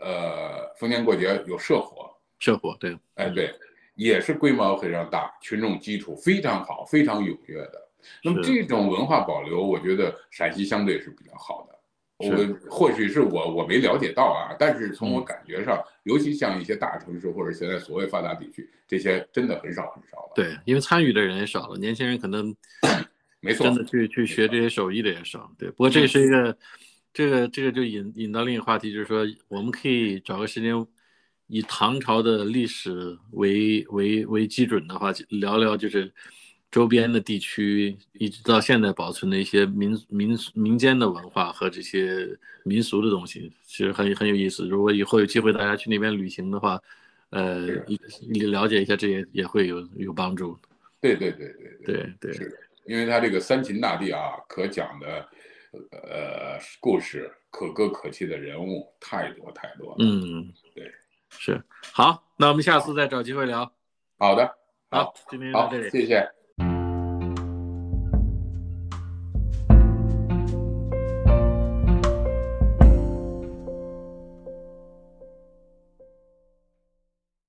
[0.00, 3.54] 呃，逢年过节有社火，社火对，哎对，
[3.94, 7.88] 也是规模非常大，群众基础非常好，非常踊跃的。
[8.24, 11.78] 那么这种文化保留，我觉得陕西相对是比较好的。
[12.30, 22.54] 我是或许是我我没了解到啊，但是从我嗯感觉上，尤其像一些大城市或者现在所谓发达地区，这些真的很少很少了。，对，因为参与的人也少了，年轻人可能
[23.40, 25.52] 没错真，的去去学这些手艺的也少。
[25.58, 26.56] 对，不过这是一个，
[27.12, 30.86] 这个这个就引引到另一个话题，就是说我们可以找个时间，
[31.48, 36.12] 以唐朝的历史为为为基准的话，聊聊就是
[36.72, 42.26] 周边的地区一直到现在保存的一些民民民间的文化和这些
[42.64, 44.66] 民俗的东西，其实很很有意思。
[44.66, 46.80] 如果以后有机会大家去那边旅行的话，
[47.28, 47.66] 呃，
[48.26, 50.58] 你了解一下这些也会有有帮助。
[50.98, 52.32] 对对对对对对。
[52.32, 55.28] 是因为它这个三秦大地啊，可讲的
[55.90, 60.90] 呃故事、可歌可泣的人物太多太多了。，嗯，对，
[61.28, 61.62] 是
[61.92, 63.70] 好，那我们下次再找机会聊。
[64.18, 64.50] 好的，
[64.90, 65.90] 好，今天就到好这里，。
[65.90, 66.41] 谢谢。